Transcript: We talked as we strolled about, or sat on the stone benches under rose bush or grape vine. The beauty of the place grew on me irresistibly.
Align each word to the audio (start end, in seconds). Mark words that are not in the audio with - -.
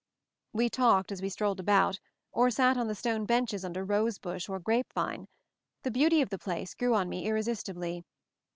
We 0.51 0.67
talked 0.67 1.11
as 1.11 1.21
we 1.21 1.29
strolled 1.29 1.59
about, 1.59 1.99
or 2.31 2.49
sat 2.49 2.75
on 2.75 2.87
the 2.87 2.95
stone 2.95 3.27
benches 3.27 3.63
under 3.63 3.85
rose 3.85 4.17
bush 4.17 4.49
or 4.49 4.59
grape 4.59 4.91
vine. 4.93 5.27
The 5.83 5.91
beauty 5.91 6.23
of 6.23 6.29
the 6.31 6.39
place 6.39 6.73
grew 6.73 6.95
on 6.95 7.07
me 7.07 7.27
irresistibly. 7.27 8.03